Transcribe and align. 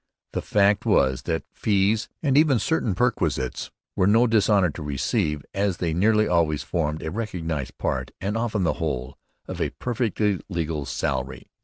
The 0.33 0.41
fact 0.41 0.83
was 0.83 1.21
that 1.29 1.43
fees, 1.53 2.09
and 2.23 2.35
even 2.35 2.57
certain 2.57 2.95
perquisites, 2.95 3.69
were 3.95 4.07
no 4.07 4.25
dishonour 4.25 4.71
to 4.71 4.81
receive, 4.81 5.45
as 5.53 5.77
they 5.77 5.93
nearly 5.93 6.27
always 6.27 6.63
formed 6.63 7.03
a 7.03 7.11
recognized 7.11 7.77
part, 7.77 8.09
and 8.19 8.35
often 8.35 8.63
the 8.63 8.73
whole, 8.81 9.19
of 9.47 9.61
a 9.61 9.69
perfectly 9.69 10.39
legal 10.49 10.85
salary. 10.85 11.45